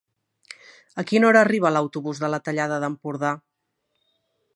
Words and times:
A 1.01 1.03
quina 1.11 1.27
hora 1.27 1.43
arriba 1.47 1.71
l'autobús 1.75 2.21
de 2.23 2.31
la 2.35 2.39
Tallada 2.47 2.81
d'Empordà? 2.85 3.35